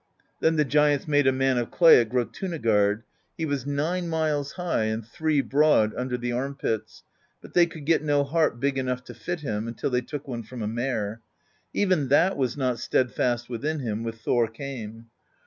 [0.39, 3.03] Then the giants made a man of clay at Grjotiinagard:
[3.37, 7.03] he was nine miles high and three broad under the arm pits;
[7.39, 10.41] but they could get no heart big enough to fit him, until they took one
[10.41, 11.21] from a mare.
[11.71, 15.05] Even that was not steadfast within him, when Thor came.